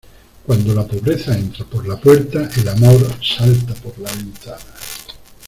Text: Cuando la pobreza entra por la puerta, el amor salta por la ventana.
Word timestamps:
Cuando 0.47 0.73
la 0.73 0.87
pobreza 0.87 1.37
entra 1.37 1.63
por 1.63 1.87
la 1.87 1.95
puerta, 1.95 2.49
el 2.59 2.67
amor 2.69 3.07
salta 3.23 3.75
por 3.75 3.99
la 3.99 4.11
ventana. 4.11 4.57